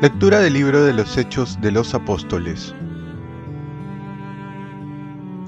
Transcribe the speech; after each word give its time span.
Lectura 0.00 0.38
del 0.38 0.52
libro 0.52 0.84
de 0.84 0.92
los 0.92 1.16
Hechos 1.16 1.60
de 1.60 1.72
los 1.72 1.92
Apóstoles. 1.92 2.72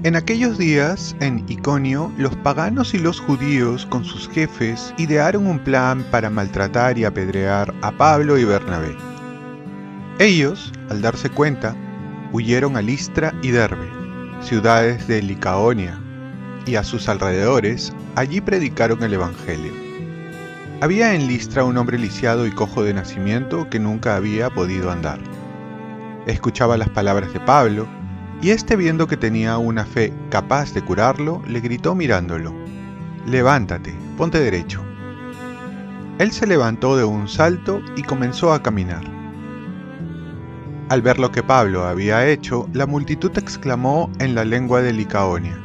En 0.02 0.16
aquellos 0.16 0.58
días, 0.58 1.14
en 1.20 1.44
Iconio, 1.48 2.12
los 2.18 2.34
paganos 2.36 2.92
y 2.92 2.98
los 2.98 3.20
judíos 3.20 3.86
con 3.86 4.04
sus 4.04 4.28
jefes 4.28 4.92
idearon 4.98 5.46
un 5.46 5.60
plan 5.60 6.04
para 6.10 6.30
maltratar 6.30 6.98
y 6.98 7.04
apedrear 7.04 7.72
a 7.82 7.92
Pablo 7.92 8.38
y 8.38 8.44
Bernabé. 8.44 8.96
Ellos, 10.18 10.72
al 10.88 11.00
darse 11.00 11.30
cuenta, 11.30 11.76
huyeron 12.32 12.76
a 12.76 12.82
Listra 12.82 13.34
y 13.42 13.50
Derbe, 13.50 13.88
ciudades 14.40 15.06
de 15.08 15.22
Licaonia, 15.22 15.98
y 16.66 16.76
a 16.76 16.84
sus 16.84 17.08
alrededores 17.08 17.92
allí 18.16 18.40
predicaron 18.40 19.02
el 19.02 19.14
Evangelio. 19.14 19.72
Había 20.80 21.14
en 21.14 21.26
Listra 21.26 21.64
un 21.64 21.76
hombre 21.76 21.98
lisiado 21.98 22.46
y 22.46 22.52
cojo 22.52 22.82
de 22.82 22.94
nacimiento 22.94 23.68
que 23.68 23.78
nunca 23.78 24.16
había 24.16 24.48
podido 24.50 24.90
andar. 24.90 25.18
Escuchaba 26.26 26.78
las 26.78 26.88
palabras 26.88 27.32
de 27.32 27.40
Pablo, 27.40 27.86
y 28.42 28.50
éste 28.50 28.76
viendo 28.76 29.06
que 29.06 29.18
tenía 29.18 29.58
una 29.58 29.84
fe 29.84 30.12
capaz 30.30 30.72
de 30.72 30.82
curarlo, 30.82 31.42
le 31.46 31.60
gritó 31.60 31.94
mirándolo, 31.94 32.54
Levántate, 33.26 33.94
ponte 34.16 34.40
derecho. 34.40 34.82
Él 36.18 36.32
se 36.32 36.46
levantó 36.46 36.96
de 36.96 37.04
un 37.04 37.28
salto 37.28 37.82
y 37.96 38.02
comenzó 38.02 38.52
a 38.52 38.62
caminar. 38.62 39.19
Al 40.90 41.02
ver 41.02 41.20
lo 41.20 41.30
que 41.30 41.44
Pablo 41.44 41.84
había 41.84 42.26
hecho, 42.26 42.68
la 42.72 42.84
multitud 42.84 43.30
exclamó 43.38 44.10
en 44.18 44.34
la 44.34 44.44
lengua 44.44 44.82
de 44.82 44.92
Licaonia, 44.92 45.56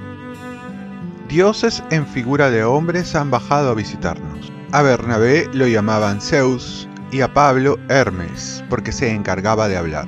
Dioses 1.28 1.84
en 1.90 2.06
figura 2.06 2.52
de 2.52 2.64
hombres 2.64 3.16
han 3.16 3.32
bajado 3.32 3.72
a 3.72 3.74
visitarnos. 3.74 4.54
A 4.72 4.84
Bernabé 4.84 5.50
lo 5.52 5.66
llamaban 5.66 6.22
Zeus 6.22 6.88
y 7.12 7.22
a 7.22 7.34
Pablo 7.34 7.80
Hermes, 7.90 8.64
porque 8.70 8.92
se 8.92 9.10
encargaba 9.10 9.68
de 9.68 9.78
hablar. 9.78 10.08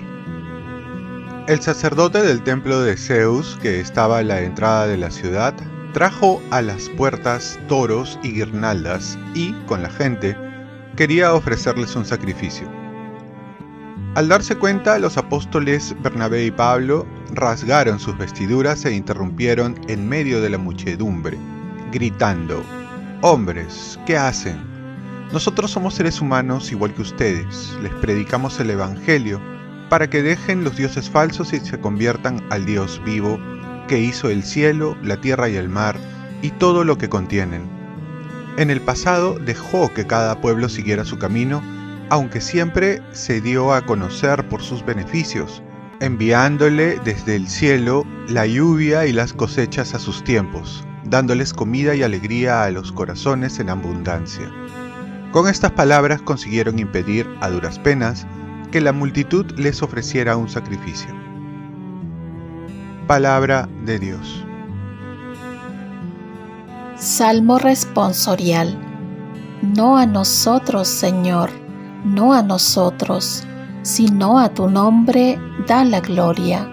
El 1.47 1.61
sacerdote 1.61 2.21
del 2.21 2.43
templo 2.43 2.81
de 2.81 2.95
Zeus, 2.95 3.57
que 3.59 3.79
estaba 3.79 4.19
a 4.19 4.23
la 4.23 4.41
entrada 4.41 4.85
de 4.85 4.97
la 4.97 5.09
ciudad, 5.09 5.55
trajo 5.93 6.43
a 6.51 6.61
las 6.61 6.89
puertas 6.89 7.59
toros 7.67 8.19
y 8.21 8.33
guirnaldas 8.33 9.17
y, 9.33 9.53
con 9.65 9.81
la 9.81 9.89
gente, 9.89 10.37
quería 10.95 11.33
ofrecerles 11.33 11.95
un 11.95 12.05
sacrificio. 12.05 12.76
Al 14.17 14.29
darse 14.29 14.55
cuenta, 14.55 14.97
los 14.97 15.15
apóstoles 15.15 15.95
Bernabé 16.01 16.45
y 16.45 16.49
Pablo 16.49 17.05
rasgaron 17.35 17.99
sus 17.99 18.17
vestiduras 18.17 18.83
e 18.83 18.95
interrumpieron 18.95 19.79
en 19.89 20.09
medio 20.09 20.41
de 20.41 20.49
la 20.49 20.57
muchedumbre, 20.57 21.37
gritando, 21.91 22.63
Hombres, 23.21 23.99
¿qué 24.07 24.17
hacen? 24.17 24.57
Nosotros 25.31 25.69
somos 25.69 25.93
seres 25.93 26.19
humanos 26.19 26.71
igual 26.71 26.95
que 26.95 27.03
ustedes, 27.03 27.77
les 27.83 27.93
predicamos 27.93 28.59
el 28.59 28.71
Evangelio 28.71 29.39
para 29.87 30.09
que 30.09 30.23
dejen 30.23 30.63
los 30.63 30.75
dioses 30.77 31.11
falsos 31.11 31.53
y 31.53 31.59
se 31.59 31.79
conviertan 31.79 32.43
al 32.49 32.65
Dios 32.65 32.99
vivo 33.05 33.39
que 33.87 33.99
hizo 33.99 34.31
el 34.31 34.41
cielo, 34.41 34.97
la 35.03 35.21
tierra 35.21 35.47
y 35.47 35.57
el 35.57 35.69
mar 35.69 35.95
y 36.41 36.49
todo 36.49 36.83
lo 36.83 36.97
que 36.97 37.07
contienen. 37.07 37.69
En 38.57 38.71
el 38.71 38.81
pasado 38.81 39.37
dejó 39.37 39.93
que 39.93 40.07
cada 40.07 40.41
pueblo 40.41 40.69
siguiera 40.69 41.05
su 41.05 41.19
camino, 41.19 41.61
aunque 42.09 42.41
siempre 42.41 43.01
se 43.11 43.41
dio 43.41 43.73
a 43.73 43.85
conocer 43.85 44.47
por 44.49 44.61
sus 44.61 44.85
beneficios, 44.85 45.61
enviándole 45.99 46.99
desde 47.03 47.35
el 47.35 47.47
cielo 47.47 48.05
la 48.27 48.45
lluvia 48.45 49.05
y 49.05 49.13
las 49.13 49.33
cosechas 49.33 49.93
a 49.93 49.99
sus 49.99 50.23
tiempos 50.23 50.87
dándoles 51.09 51.53
comida 51.53 51.95
y 51.95 52.03
alegría 52.03 52.63
a 52.63 52.71
los 52.71 52.91
corazones 52.91 53.59
en 53.59 53.69
abundancia. 53.69 54.51
Con 55.31 55.47
estas 55.47 55.71
palabras 55.71 56.21
consiguieron 56.21 56.79
impedir, 56.79 57.27
a 57.41 57.49
duras 57.49 57.79
penas, 57.79 58.25
que 58.71 58.81
la 58.81 58.91
multitud 58.91 59.45
les 59.57 59.81
ofreciera 59.81 60.35
un 60.35 60.49
sacrificio. 60.49 61.13
Palabra 63.07 63.69
de 63.85 63.99
Dios. 63.99 64.43
Salmo 66.97 67.59
responsorial. 67.59 68.77
No 69.61 69.97
a 69.97 70.05
nosotros, 70.05 70.87
Señor, 70.87 71.49
no 72.03 72.33
a 72.33 72.41
nosotros, 72.41 73.43
sino 73.81 74.39
a 74.39 74.49
tu 74.49 74.69
nombre 74.69 75.39
da 75.67 75.83
la 75.83 75.99
gloria. 75.99 76.69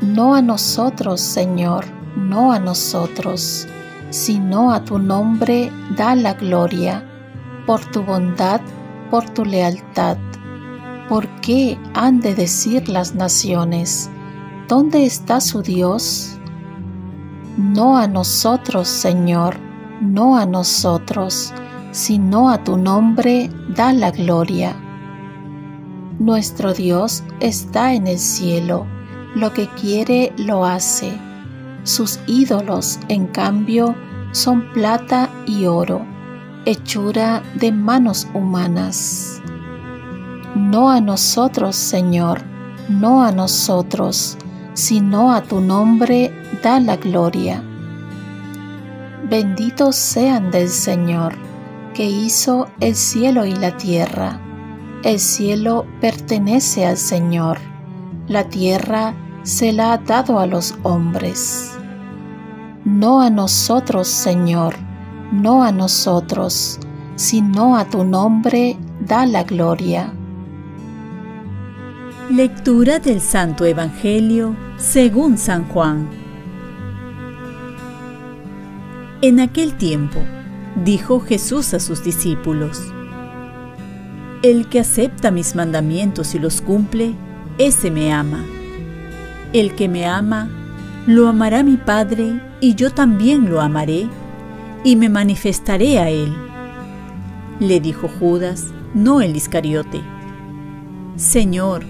No 0.00 0.34
a 0.34 0.42
nosotros, 0.42 1.20
Señor, 1.20 1.84
no 2.16 2.52
a 2.52 2.58
nosotros, 2.58 3.66
sino 4.10 4.72
a 4.72 4.84
tu 4.84 4.98
nombre 4.98 5.70
da 5.96 6.14
la 6.14 6.34
gloria, 6.34 7.04
por 7.66 7.84
tu 7.92 8.02
bondad, 8.02 8.60
por 9.10 9.28
tu 9.30 9.44
lealtad. 9.44 10.16
¿Por 11.08 11.26
qué 11.40 11.78
han 11.94 12.20
de 12.20 12.34
decir 12.34 12.88
las 12.88 13.14
naciones, 13.14 14.10
¿dónde 14.68 15.04
está 15.04 15.40
su 15.40 15.62
Dios? 15.62 16.38
No 17.56 17.98
a 17.98 18.06
nosotros, 18.06 18.88
Señor, 18.88 19.56
no 20.00 20.36
a 20.36 20.46
nosotros, 20.46 21.52
sino 21.90 22.50
a 22.50 22.62
tu 22.64 22.76
nombre 22.76 23.50
da 23.68 23.92
la 23.92 24.10
gloria. 24.10 24.74
Nuestro 26.18 26.74
Dios 26.74 27.22
está 27.40 27.94
en 27.94 28.06
el 28.06 28.18
cielo, 28.18 28.86
lo 29.34 29.52
que 29.52 29.68
quiere 29.68 30.32
lo 30.36 30.64
hace 30.64 31.18
sus 31.84 32.20
ídolos, 32.26 32.98
en 33.08 33.26
cambio, 33.26 33.94
son 34.32 34.70
plata 34.72 35.30
y 35.46 35.66
oro, 35.66 36.04
hechura 36.66 37.42
de 37.54 37.72
manos 37.72 38.28
humanas. 38.34 39.40
No 40.54 40.90
a 40.90 41.00
nosotros, 41.00 41.76
Señor, 41.76 42.42
no 42.88 43.22
a 43.22 43.32
nosotros, 43.32 44.36
sino 44.74 45.32
a 45.32 45.42
tu 45.42 45.60
nombre 45.60 46.32
da 46.62 46.80
la 46.80 46.96
gloria. 46.96 47.62
Benditos 49.28 49.96
sean 49.96 50.50
del 50.50 50.68
Señor, 50.68 51.34
que 51.94 52.04
hizo 52.04 52.68
el 52.80 52.94
cielo 52.94 53.46
y 53.46 53.54
la 53.54 53.76
tierra. 53.76 54.40
El 55.02 55.18
cielo 55.18 55.86
pertenece 56.00 56.86
al 56.86 56.96
Señor, 56.96 57.58
la 58.28 58.44
tierra 58.44 59.14
se 59.42 59.72
la 59.72 59.92
ha 59.92 59.98
dado 59.98 60.38
a 60.38 60.46
los 60.46 60.74
hombres. 60.82 61.72
No 62.84 63.20
a 63.20 63.30
nosotros, 63.30 64.08
Señor, 64.08 64.74
no 65.32 65.64
a 65.64 65.72
nosotros, 65.72 66.78
sino 67.16 67.76
a 67.76 67.84
tu 67.84 68.04
nombre 68.04 68.76
da 69.00 69.26
la 69.26 69.44
gloria. 69.44 70.12
Lectura 72.30 72.98
del 72.98 73.20
Santo 73.20 73.64
Evangelio 73.64 74.54
según 74.76 75.36
San 75.36 75.66
Juan. 75.68 76.08
En 79.22 79.40
aquel 79.40 79.74
tiempo, 79.74 80.20
dijo 80.76 81.20
Jesús 81.20 81.74
a 81.74 81.80
sus 81.80 82.02
discípulos, 82.02 82.80
El 84.42 84.68
que 84.68 84.80
acepta 84.80 85.30
mis 85.30 85.54
mandamientos 85.54 86.34
y 86.34 86.38
los 86.38 86.60
cumple, 86.60 87.14
ese 87.58 87.90
me 87.90 88.12
ama 88.12 88.44
el 89.52 89.74
que 89.74 89.88
me 89.88 90.06
ama, 90.06 90.48
lo 91.06 91.28
amará 91.28 91.62
mi 91.62 91.76
Padre, 91.76 92.40
y 92.60 92.74
yo 92.74 92.92
también 92.92 93.50
lo 93.50 93.60
amaré, 93.60 94.08
y 94.84 94.96
me 94.96 95.08
manifestaré 95.08 95.98
a 95.98 96.08
él. 96.08 96.32
Le 97.58 97.80
dijo 97.80 98.08
Judas, 98.08 98.68
no 98.94 99.20
el 99.20 99.36
Iscariote. 99.36 100.00
Señor, 101.16 101.84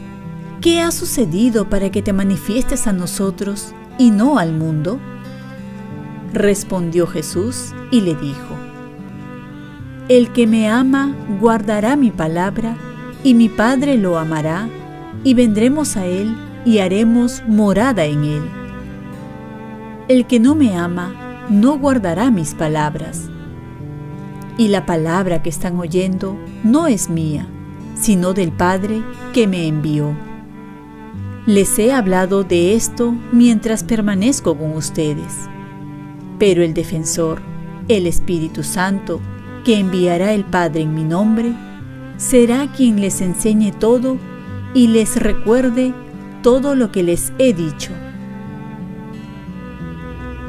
¿qué 0.61 0.81
ha 0.81 0.91
sucedido 0.91 1.69
para 1.69 1.91
que 1.91 2.03
te 2.03 2.13
manifiestes 2.13 2.87
a 2.87 2.93
nosotros 2.93 3.75
y 3.99 4.11
no 4.11 4.39
al 4.39 4.53
mundo? 4.53 4.99
Respondió 6.33 7.07
Jesús 7.07 7.75
y 7.91 8.01
le 8.01 8.15
dijo, 8.15 8.57
El 10.11 10.33
que 10.33 10.49
me 10.49 10.69
ama 10.69 11.15
guardará 11.39 11.95
mi 11.95 12.11
palabra, 12.11 12.77
y 13.23 13.35
mi 13.35 13.49
Padre 13.49 13.97
lo 13.97 14.19
amará, 14.19 14.69
y 15.23 15.35
vendremos 15.35 15.97
a 15.97 16.05
él 16.05 16.37
y 16.65 16.79
haremos 16.79 17.45
morada 17.47 18.07
en 18.07 18.25
él. 18.25 18.43
El 20.09 20.27
que 20.27 20.41
no 20.41 20.57
me 20.57 20.77
ama 20.77 21.47
no 21.49 21.79
guardará 21.79 22.33
mis 22.33 22.55
palabras. 22.55 23.31
Y 24.59 24.67
la 24.67 24.85
palabra 24.85 25.45
que 25.45 25.49
están 25.49 25.79
oyendo 25.79 26.37
no 26.65 26.89
es 26.89 27.09
mía, 27.09 27.47
sino 27.95 28.35
del 28.35 28.51
Padre 28.51 29.05
que 29.33 29.47
me 29.47 29.69
envió. 29.69 30.17
Les 31.47 31.79
he 31.79 31.93
hablado 31.93 32.43
de 32.43 32.75
esto 32.75 33.15
mientras 33.31 33.85
permanezco 33.85 34.59
con 34.59 34.73
ustedes. 34.73 35.49
Pero 36.41 36.65
el 36.65 36.75
defensor, 36.75 37.41
el 37.87 38.09
Espíritu 38.09 38.65
Santo, 38.65 39.21
que 39.65 39.79
enviará 39.79 40.33
el 40.33 40.45
Padre 40.45 40.83
en 40.83 40.95
mi 40.95 41.05
nombre, 41.05 41.53
será 42.17 42.67
quien 42.73 43.01
les 43.01 43.21
enseñe 43.21 43.73
todo 43.73 44.19
y 44.75 44.89
les 44.89 45.17
recuerde 45.17 45.95
todo 46.43 46.75
lo 46.75 46.93
que 46.93 47.03
les 47.03 47.33
he 47.39 47.53
dicho. 47.53 47.93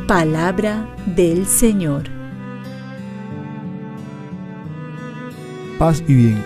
Palabra 0.08 0.86
del 1.06 1.46
Señor. 1.46 2.04
Paz 5.80 6.04
y 6.08 6.14
bien. 6.14 6.44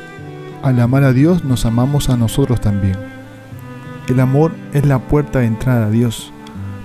Al 0.64 0.80
amar 0.80 1.04
a 1.04 1.14
Dios 1.14 1.44
nos 1.44 1.66
amamos 1.66 2.10
a 2.10 2.18
nosotros 2.18 2.62
también. 2.62 2.96
El 4.08 4.20
amor 4.20 4.52
es 4.74 4.86
la 4.86 5.00
puerta 5.00 5.40
de 5.40 5.48
entrada 5.48 5.88
a 5.88 5.90
Dios, 5.90 6.32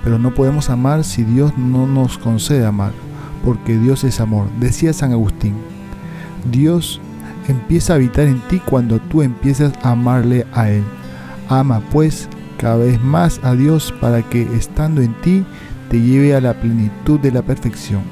pero 0.03 0.19
no 0.19 0.35
podemos 0.35 0.71
amar 0.71 1.05
si 1.05 1.23
Dios 1.23 1.57
no 1.57 1.87
nos 1.87 2.19
concede 2.19 2.65
amar, 2.65 2.93
porque 3.45 3.79
Dios 3.79 4.05
es 4.05 4.21
amor, 4.21 4.49
decía 4.59 4.93
San 4.93 5.13
Agustín. 5.13 5.55
Dios 6.51 7.01
empieza 7.49 7.93
a 7.93 7.97
habitar 7.97 8.27
en 8.27 8.41
ti 8.49 8.61
cuando 8.65 8.99
tú 8.99 9.23
empiezas 9.23 9.73
a 9.83 9.91
amarle 9.91 10.47
a 10.53 10.71
Él. 10.71 10.85
Ama 11.49 11.81
pues 11.91 12.29
cada 12.59 12.77
vez 12.77 13.03
más 13.03 13.41
a 13.43 13.55
Dios 13.55 13.93
para 14.01 14.23
que 14.23 14.43
estando 14.55 15.01
en 15.03 15.15
ti 15.21 15.45
te 15.89 16.01
lleve 16.01 16.35
a 16.35 16.41
la 16.41 16.55
plenitud 16.55 17.19
de 17.19 17.33
la 17.33 17.43
perfección. 17.43 18.03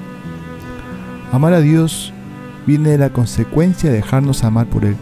Amar 1.32 1.52
a 1.52 1.60
Dios 1.60 2.12
viene 2.66 2.90
de 2.90 2.98
la 2.98 3.10
consecuencia 3.10 3.90
de 3.90 3.96
dejarnos 3.96 4.44
amar 4.44 4.66
por 4.66 4.84
Él, 4.84 4.96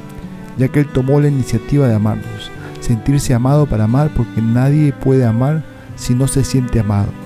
ya 0.58 0.68
que 0.68 0.80
Él 0.80 0.88
tomó 0.88 1.20
la 1.20 1.28
iniciativa 1.28 1.88
de 1.88 1.94
amarnos, 1.94 2.50
sentirse 2.80 3.34
amado 3.34 3.66
para 3.66 3.84
amar 3.84 4.10
porque 4.14 4.42
nadie 4.42 4.92
puede 4.92 5.24
amar 5.24 5.64
si 5.96 6.14
no 6.14 6.28
se 6.28 6.44
siente 6.44 6.80
amado. 6.80 7.25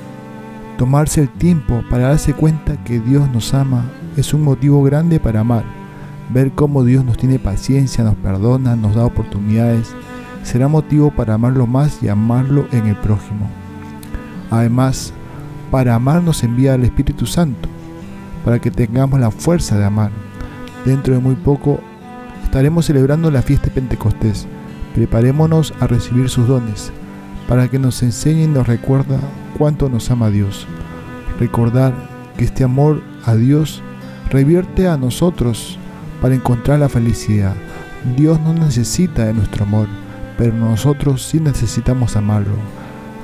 Tomarse 0.81 1.21
el 1.21 1.29
tiempo 1.29 1.85
para 1.91 2.09
darse 2.09 2.33
cuenta 2.33 2.83
que 2.85 3.01
Dios 3.01 3.31
nos 3.31 3.53
ama 3.53 3.85
es 4.17 4.33
un 4.33 4.43
motivo 4.43 4.83
grande 4.83 5.21
para 5.21 5.41
amar. 5.41 5.63
Ver 6.33 6.53
cómo 6.53 6.85
Dios 6.85 7.05
nos 7.05 7.19
tiene 7.19 7.39
paciencia, 7.39 8.03
nos 8.03 8.15
perdona, 8.15 8.77
nos 8.77 8.95
da 8.95 9.05
oportunidades, 9.05 9.95
será 10.43 10.69
motivo 10.69 11.11
para 11.11 11.35
amarlo 11.35 11.67
más 11.67 12.03
y 12.03 12.09
amarlo 12.09 12.67
en 12.73 12.87
el 12.87 12.97
prójimo. 12.97 13.47
Además, 14.51 15.13
para 15.71 15.95
amar 15.95 16.23
nos 16.23 16.43
envía 16.45 16.73
al 16.73 16.85
Espíritu 16.85 17.27
Santo, 17.27 17.69
para 18.43 18.59
que 18.59 18.71
tengamos 18.71 19.21
la 19.21 19.31
fuerza 19.31 19.77
de 19.77 19.85
amar. 19.85 20.11
Dentro 20.87 21.13
de 21.13 21.21
muy 21.21 21.35
poco 21.35 21.79
estaremos 22.43 22.87
celebrando 22.87 23.31
la 23.31 23.43
fiesta 23.43 23.67
de 23.67 23.73
Pentecostés. 23.73 24.47
Preparémonos 24.95 25.75
a 25.79 25.87
recibir 25.87 26.31
sus 26.31 26.49
dones, 26.49 26.91
para 27.51 27.67
que 27.67 27.81
nos 27.81 28.01
enseñe 28.05 28.45
y 28.45 28.47
nos 28.47 28.69
recuerda 28.69 29.19
cuánto 29.59 29.89
nos 29.89 30.09
ama 30.13 30.31
Dios. 30.31 30.69
Recordar 31.41 31.93
que 32.37 32.45
este 32.45 32.63
amor 32.63 33.03
a 33.25 33.35
Dios 33.35 33.83
revierte 34.31 34.87
a 34.87 34.97
nosotros 34.97 35.77
para 36.23 36.37
encontrar 36.37 36.79
la 36.79 36.89
felicidad. 36.89 37.57
Dios 38.17 38.39
no 38.41 38.55
necesita 38.55 39.25
de 39.25 39.35
nuestro 39.35 39.65
amor, 39.65 39.89
pero 40.39 40.55
nosotros 40.55 41.25
sí 41.25 41.41
necesitamos 41.41 42.15
amarlo. 42.15 42.55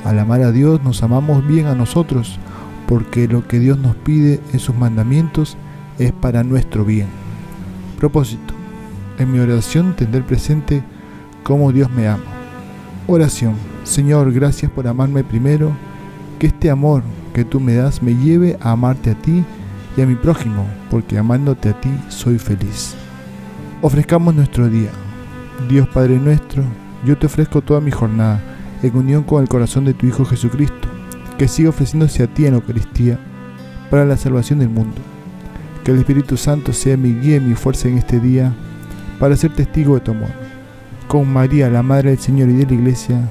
Al 0.04 0.18
amar 0.18 0.42
a 0.42 0.50
Dios 0.50 0.82
nos 0.82 1.04
amamos 1.04 1.46
bien 1.46 1.66
a 1.66 1.76
nosotros, 1.76 2.40
porque 2.88 3.28
lo 3.28 3.46
que 3.46 3.60
Dios 3.60 3.78
nos 3.78 3.94
pide 3.94 4.40
en 4.52 4.58
sus 4.58 4.74
mandamientos 4.74 5.56
es 6.00 6.10
para 6.10 6.42
nuestro 6.42 6.84
bien. 6.84 7.06
Propósito. 8.00 8.54
En 9.20 9.30
mi 9.30 9.38
oración 9.38 9.94
tendré 9.94 10.22
presente 10.22 10.82
cómo 11.44 11.70
Dios 11.70 11.88
me 11.92 12.08
ama. 12.08 12.24
Oración. 13.06 13.75
Señor, 13.86 14.32
gracias 14.32 14.70
por 14.70 14.88
amarme 14.88 15.22
primero. 15.22 15.70
Que 16.40 16.48
este 16.48 16.70
amor 16.70 17.02
que 17.32 17.44
tú 17.44 17.60
me 17.60 17.74
das 17.74 18.02
me 18.02 18.14
lleve 18.14 18.58
a 18.60 18.72
amarte 18.72 19.10
a 19.10 19.14
ti 19.14 19.44
y 19.96 20.02
a 20.02 20.06
mi 20.06 20.16
prójimo, 20.16 20.66
porque 20.90 21.16
amándote 21.16 21.70
a 21.70 21.80
ti 21.80 21.88
soy 22.08 22.38
feliz. 22.38 22.94
Ofrezcamos 23.80 24.34
nuestro 24.34 24.68
día. 24.68 24.90
Dios 25.68 25.88
Padre 25.88 26.18
nuestro, 26.18 26.64
yo 27.06 27.16
te 27.16 27.26
ofrezco 27.26 27.62
toda 27.62 27.80
mi 27.80 27.92
jornada 27.92 28.42
en 28.82 28.94
unión 28.96 29.22
con 29.22 29.40
el 29.40 29.48
corazón 29.48 29.84
de 29.84 29.94
tu 29.94 30.06
Hijo 30.06 30.24
Jesucristo, 30.24 30.88
que 31.38 31.48
siga 31.48 31.70
ofreciéndose 31.70 32.24
a 32.24 32.26
ti 32.26 32.44
en 32.44 32.52
la 32.52 32.58
Eucaristía 32.58 33.18
para 33.88 34.04
la 34.04 34.16
salvación 34.16 34.58
del 34.58 34.68
mundo. 34.68 34.98
Que 35.84 35.92
el 35.92 35.98
Espíritu 35.98 36.36
Santo 36.36 36.72
sea 36.72 36.96
mi 36.96 37.14
guía 37.14 37.36
y 37.36 37.40
mi 37.40 37.54
fuerza 37.54 37.88
en 37.88 37.98
este 37.98 38.18
día 38.18 38.52
para 39.20 39.36
ser 39.36 39.54
testigo 39.54 39.94
de 39.94 40.00
tu 40.00 40.10
amor. 40.10 40.30
Con 41.06 41.32
María, 41.32 41.70
la 41.70 41.84
Madre 41.84 42.10
del 42.10 42.18
Señor 42.18 42.50
y 42.50 42.54
de 42.54 42.66
la 42.66 42.74
Iglesia, 42.74 43.30